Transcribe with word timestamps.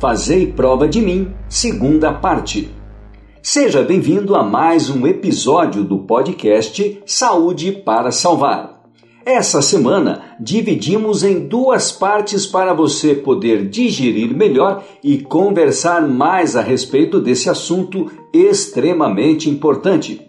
Fazei 0.00 0.46
prova 0.46 0.88
de 0.88 0.98
mim, 0.98 1.30
segunda 1.46 2.10
parte. 2.10 2.74
Seja 3.42 3.82
bem-vindo 3.82 4.34
a 4.34 4.42
mais 4.42 4.88
um 4.88 5.06
episódio 5.06 5.84
do 5.84 5.98
podcast 5.98 7.02
Saúde 7.04 7.70
para 7.70 8.10
Salvar. 8.10 8.80
Essa 9.26 9.60
semana 9.60 10.22
dividimos 10.40 11.22
em 11.22 11.46
duas 11.46 11.92
partes 11.92 12.46
para 12.46 12.72
você 12.72 13.14
poder 13.14 13.68
digerir 13.68 14.34
melhor 14.34 14.82
e 15.04 15.18
conversar 15.18 16.00
mais 16.08 16.56
a 16.56 16.62
respeito 16.62 17.20
desse 17.20 17.50
assunto 17.50 18.10
extremamente 18.32 19.50
importante. 19.50 20.26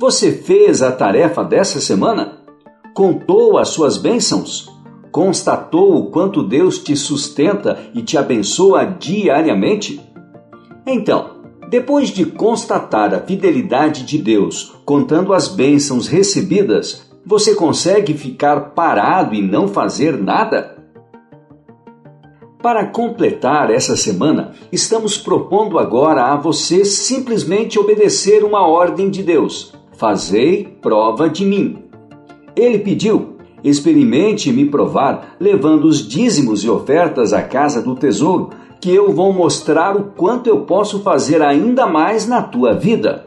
Você 0.00 0.32
fez 0.32 0.80
a 0.80 0.90
tarefa 0.90 1.44
dessa 1.44 1.78
semana? 1.78 2.38
Contou 2.94 3.58
as 3.58 3.68
suas 3.68 3.98
bênçãos? 3.98 4.77
Constatou 5.18 5.96
o 5.96 6.10
quanto 6.12 6.44
Deus 6.44 6.78
te 6.78 6.94
sustenta 6.94 7.76
e 7.92 8.02
te 8.02 8.16
abençoa 8.16 8.84
diariamente? 8.84 10.00
Então, 10.86 11.38
depois 11.68 12.10
de 12.10 12.24
constatar 12.24 13.12
a 13.12 13.18
fidelidade 13.18 14.06
de 14.06 14.16
Deus, 14.16 14.76
contando 14.84 15.32
as 15.32 15.48
bênçãos 15.48 16.06
recebidas, 16.06 17.10
você 17.26 17.56
consegue 17.56 18.14
ficar 18.14 18.74
parado 18.76 19.34
e 19.34 19.42
não 19.42 19.66
fazer 19.66 20.16
nada? 20.16 20.78
Para 22.62 22.86
completar 22.86 23.72
essa 23.72 23.96
semana, 23.96 24.52
estamos 24.70 25.18
propondo 25.18 25.80
agora 25.80 26.26
a 26.26 26.36
você 26.36 26.84
simplesmente 26.84 27.76
obedecer 27.76 28.44
uma 28.44 28.64
ordem 28.64 29.10
de 29.10 29.24
Deus: 29.24 29.74
Fazei 29.96 30.78
prova 30.80 31.28
de 31.28 31.44
mim. 31.44 31.82
Ele 32.54 32.78
pediu: 32.78 33.37
Experimente 33.62 34.52
me 34.52 34.64
provar, 34.64 35.36
levando 35.40 35.84
os 35.84 36.06
dízimos 36.06 36.62
e 36.62 36.70
ofertas 36.70 37.32
à 37.32 37.42
casa 37.42 37.82
do 37.82 37.94
tesouro, 37.94 38.50
que 38.80 38.94
eu 38.94 39.12
vou 39.12 39.32
mostrar 39.32 39.96
o 39.96 40.04
quanto 40.04 40.48
eu 40.48 40.60
posso 40.60 41.00
fazer 41.00 41.42
ainda 41.42 41.86
mais 41.86 42.26
na 42.28 42.40
tua 42.40 42.74
vida. 42.74 43.24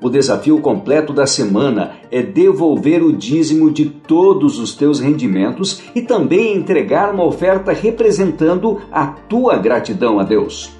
O 0.00 0.08
desafio 0.08 0.60
completo 0.60 1.12
da 1.12 1.26
semana 1.26 1.92
é 2.10 2.22
devolver 2.22 3.02
o 3.02 3.12
dízimo 3.12 3.70
de 3.70 3.86
todos 3.86 4.58
os 4.58 4.74
teus 4.74 5.00
rendimentos 5.00 5.82
e 5.94 6.02
também 6.02 6.56
entregar 6.56 7.12
uma 7.12 7.24
oferta 7.24 7.72
representando 7.72 8.80
a 8.92 9.06
tua 9.06 9.56
gratidão 9.56 10.20
a 10.20 10.22
Deus. 10.22 10.70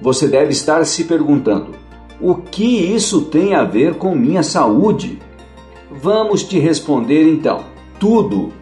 Você 0.00 0.26
deve 0.26 0.52
estar 0.52 0.84
se 0.84 1.04
perguntando: 1.04 1.68
o 2.20 2.34
que 2.34 2.94
isso 2.94 3.22
tem 3.22 3.54
a 3.54 3.64
ver 3.64 3.94
com 3.94 4.14
minha 4.14 4.42
saúde? 4.42 5.18
Vamos 5.90 6.42
te 6.42 6.58
responder 6.58 7.26
então 7.26 7.72
tudo. 8.02 8.52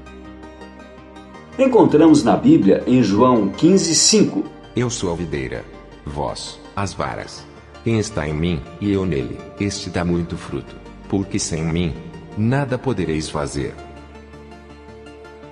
Encontramos 1.58 2.22
na 2.22 2.36
Bíblia 2.36 2.84
em 2.86 3.02
João 3.02 3.48
15:5. 3.48 4.44
Eu 4.76 4.90
sou 4.90 5.10
a 5.10 5.16
videira, 5.16 5.64
vós, 6.04 6.60
as 6.76 6.92
varas. 6.92 7.42
Quem 7.82 7.98
está 7.98 8.28
em 8.28 8.34
mim 8.34 8.60
e 8.82 8.92
eu 8.92 9.06
nele, 9.06 9.38
este 9.58 9.88
dá 9.88 10.04
muito 10.04 10.36
fruto, 10.36 10.76
porque 11.08 11.38
sem 11.38 11.64
mim 11.64 11.94
nada 12.36 12.76
podereis 12.76 13.30
fazer. 13.30 13.74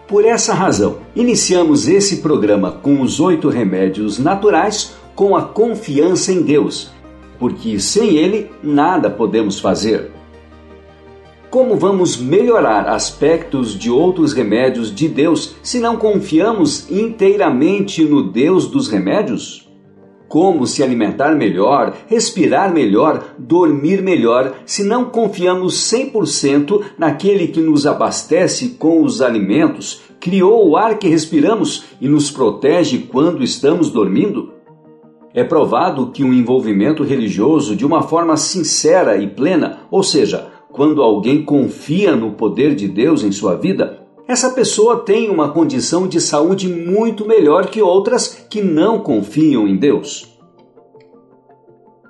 Por 0.06 0.22
essa 0.22 0.52
razão, 0.52 0.98
iniciamos 1.16 1.88
esse 1.88 2.18
programa 2.18 2.70
com 2.70 3.00
os 3.00 3.18
oito 3.20 3.48
remédios 3.48 4.18
naturais 4.18 4.96
com 5.14 5.34
a 5.34 5.40
confiança 5.40 6.30
em 6.30 6.42
Deus, 6.42 6.90
porque 7.38 7.80
sem 7.80 8.18
Ele 8.18 8.50
nada 8.62 9.08
podemos 9.08 9.58
fazer. 9.58 10.17
Como 11.50 11.76
vamos 11.76 12.18
melhorar 12.18 12.86
aspectos 12.88 13.78
de 13.78 13.90
outros 13.90 14.34
remédios 14.34 14.94
de 14.94 15.08
Deus 15.08 15.56
se 15.62 15.80
não 15.80 15.96
confiamos 15.96 16.90
inteiramente 16.90 18.04
no 18.04 18.30
Deus 18.30 18.66
dos 18.66 18.88
remédios? 18.88 19.66
Como 20.28 20.66
se 20.66 20.82
alimentar 20.82 21.34
melhor, 21.34 21.96
respirar 22.06 22.70
melhor, 22.70 23.34
dormir 23.38 24.02
melhor, 24.02 24.56
se 24.66 24.84
não 24.84 25.06
confiamos 25.06 25.90
100% 25.90 26.82
naquele 26.98 27.48
que 27.48 27.62
nos 27.62 27.86
abastece 27.86 28.76
com 28.78 29.02
os 29.02 29.22
alimentos, 29.22 30.02
criou 30.20 30.68
o 30.68 30.76
ar 30.76 30.98
que 30.98 31.08
respiramos 31.08 31.84
e 31.98 32.06
nos 32.06 32.30
protege 32.30 33.06
quando 33.10 33.42
estamos 33.42 33.90
dormindo? 33.90 34.52
É 35.32 35.42
provado 35.42 36.10
que 36.10 36.22
o 36.22 36.34
envolvimento 36.34 37.02
religioso 37.02 37.74
de 37.74 37.86
uma 37.86 38.02
forma 38.02 38.36
sincera 38.36 39.16
e 39.16 39.26
plena, 39.26 39.78
ou 39.90 40.02
seja, 40.02 40.57
quando 40.78 41.02
alguém 41.02 41.44
confia 41.44 42.14
no 42.14 42.34
poder 42.34 42.72
de 42.76 42.86
Deus 42.86 43.24
em 43.24 43.32
sua 43.32 43.56
vida, 43.56 43.98
essa 44.28 44.50
pessoa 44.50 45.00
tem 45.00 45.28
uma 45.28 45.50
condição 45.50 46.06
de 46.06 46.20
saúde 46.20 46.68
muito 46.68 47.26
melhor 47.26 47.66
que 47.66 47.82
outras 47.82 48.46
que 48.48 48.62
não 48.62 49.00
confiam 49.00 49.66
em 49.66 49.76
Deus. 49.76 50.38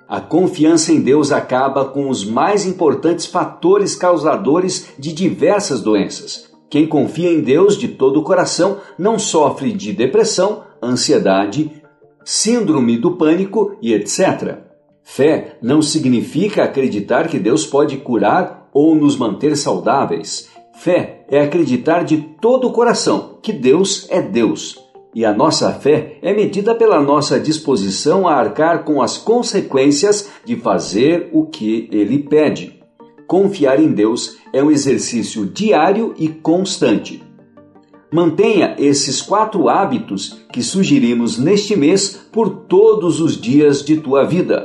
A 0.07 0.21
confiança 0.21 0.93
em 0.93 1.01
Deus 1.01 1.33
acaba 1.33 1.87
com 1.87 2.11
os 2.11 2.27
mais 2.27 2.67
importantes 2.67 3.25
fatores 3.25 3.97
causadores 3.97 4.89
de 4.99 5.15
diversas 5.15 5.81
doenças. 5.81 6.51
Quem 6.69 6.87
confia 6.87 7.33
em 7.33 7.41
Deus 7.41 7.75
de 7.75 7.89
todo 7.89 8.21
o 8.21 8.23
coração 8.23 8.81
não 8.99 9.19
sofre 9.19 9.73
de 9.73 9.95
depressão, 9.95 10.65
ansiedade, 10.83 11.73
síndrome 12.23 12.99
do 12.99 13.13
pânico 13.13 13.79
e 13.81 13.95
etc. 13.95 14.68
Fé 15.11 15.57
não 15.63 15.81
significa 15.81 16.65
acreditar 16.65 17.29
que 17.29 17.39
Deus 17.39 17.65
pode 17.65 17.97
curar 17.97 18.69
ou 18.75 18.95
nos 18.95 19.17
manter 19.17 19.57
saudáveis. 19.57 20.51
Fé 20.75 21.25
é 21.31 21.41
acreditar 21.41 22.05
de 22.05 22.19
todo 22.43 22.69
o 22.69 22.73
coração 22.73 23.39
que 23.43 23.51
Deus 23.51 24.07
é 24.11 24.21
Deus. 24.21 24.79
E 25.15 25.25
a 25.25 25.33
nossa 25.33 25.73
fé 25.73 26.19
é 26.21 26.35
medida 26.35 26.75
pela 26.75 27.01
nossa 27.01 27.41
disposição 27.41 28.29
a 28.29 28.35
arcar 28.35 28.85
com 28.85 29.01
as 29.01 29.17
consequências 29.17 30.29
de 30.45 30.57
fazer 30.57 31.31
o 31.33 31.47
que 31.47 31.89
Ele 31.91 32.19
pede. 32.19 32.79
Confiar 33.27 33.81
em 33.81 33.91
Deus 33.91 34.37
é 34.53 34.63
um 34.63 34.71
exercício 34.71 35.47
diário 35.47 36.15
e 36.19 36.29
constante. 36.29 37.23
Mantenha 38.13 38.75
esses 38.79 39.23
quatro 39.23 39.69
hábitos 39.69 40.39
que 40.53 40.63
sugerimos 40.63 41.39
neste 41.39 41.75
mês 41.75 42.29
por 42.31 42.49
todos 42.51 43.21
os 43.21 43.41
dias 43.41 43.83
de 43.83 43.97
tua 43.97 44.25
vida. 44.25 44.58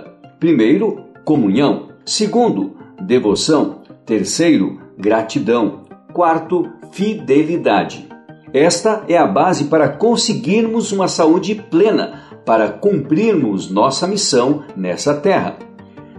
Primeiro, 0.43 1.05
comunhão. 1.23 1.87
Segundo, 2.05 2.75
devoção. 3.01 3.77
Terceiro, 4.05 4.77
gratidão. 4.97 5.83
Quarto, 6.11 6.69
fidelidade. 6.91 8.09
Esta 8.53 9.05
é 9.07 9.17
a 9.17 9.25
base 9.25 9.63
para 9.69 9.87
conseguirmos 9.87 10.91
uma 10.91 11.07
saúde 11.07 11.55
plena, 11.55 12.23
para 12.45 12.67
cumprirmos 12.67 13.71
nossa 13.71 14.05
missão 14.05 14.65
nessa 14.75 15.13
terra. 15.13 15.55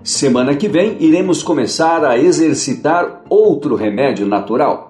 Semana 0.03 0.57
que 0.57 0.69
vem 0.69 0.97
iremos 1.01 1.43
começar 1.43 2.03
a 2.03 2.19
exercitar 2.19 3.25
outro 3.29 3.75
remédio 3.75 4.27
natural. 4.27 4.89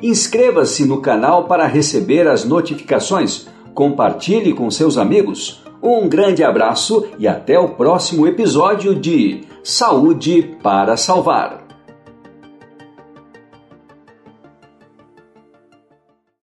Inscreva-se 0.00 0.86
no 0.86 1.00
canal 1.00 1.48
para 1.48 1.66
receber 1.66 2.28
as 2.28 2.44
notificações. 2.44 3.48
Compartilhe 3.74 4.52
com 4.52 4.70
seus 4.70 4.96
amigos. 4.96 5.64
Um 5.82 6.08
grande 6.08 6.42
abraço 6.42 7.06
e 7.18 7.28
até 7.28 7.58
o 7.58 7.68
próximo 7.70 8.26
episódio 8.26 8.94
de 8.94 9.42
Saúde 9.62 10.56
para 10.62 10.96
Salvar. 10.96 11.67